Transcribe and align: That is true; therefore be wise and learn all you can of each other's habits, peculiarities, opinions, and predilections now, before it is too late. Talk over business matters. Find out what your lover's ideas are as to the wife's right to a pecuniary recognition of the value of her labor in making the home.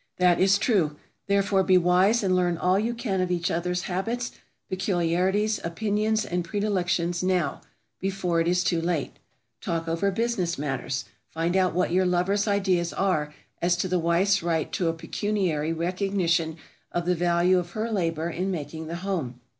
That 0.17 0.39
is 0.39 0.57
true; 0.57 0.95
therefore 1.27 1.61
be 1.61 1.77
wise 1.77 2.23
and 2.23 2.35
learn 2.35 2.57
all 2.57 2.79
you 2.79 2.95
can 2.95 3.21
of 3.21 3.29
each 3.29 3.51
other's 3.51 3.83
habits, 3.83 4.31
peculiarities, 4.67 5.59
opinions, 5.63 6.25
and 6.25 6.43
predilections 6.43 7.21
now, 7.21 7.61
before 7.99 8.41
it 8.41 8.47
is 8.47 8.63
too 8.63 8.81
late. 8.81 9.19
Talk 9.61 9.87
over 9.87 10.09
business 10.09 10.57
matters. 10.57 11.05
Find 11.29 11.55
out 11.55 11.75
what 11.75 11.91
your 11.91 12.07
lover's 12.07 12.47
ideas 12.47 12.93
are 12.93 13.31
as 13.61 13.77
to 13.77 13.87
the 13.87 13.99
wife's 13.99 14.41
right 14.41 14.71
to 14.71 14.87
a 14.87 14.93
pecuniary 14.93 15.71
recognition 15.71 16.57
of 16.91 17.05
the 17.05 17.13
value 17.13 17.59
of 17.59 17.73
her 17.73 17.91
labor 17.91 18.27
in 18.27 18.49
making 18.49 18.87
the 18.87 18.95
home. 19.05 19.39